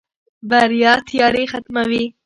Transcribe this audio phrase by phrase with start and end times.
[0.49, 2.03] بریا تیارې ختموي.